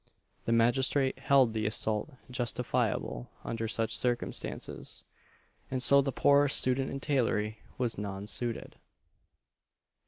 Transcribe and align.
The 0.45 0.51
magistrate 0.51 1.19
held 1.19 1.53
the 1.53 1.67
assault 1.67 2.15
justifiable 2.31 3.29
under 3.43 3.67
such 3.67 3.95
circumstances, 3.95 5.03
and 5.69 5.83
so 5.83 6.01
the 6.01 6.11
poor 6.11 6.47
"student 6.47 6.89
in 6.89 6.99
tailory" 6.99 7.59
was 7.77 7.99
non 7.99 8.25
suited. 8.25 8.77